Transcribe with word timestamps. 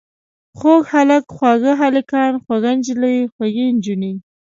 خوږ 0.57 0.81
هلک، 0.93 1.23
خواږه 1.35 1.73
هلکان، 1.81 2.31
خوږه 2.43 2.71
نجلۍ، 2.77 3.17
خوږې 3.33 3.65
نجونې. 3.75 4.13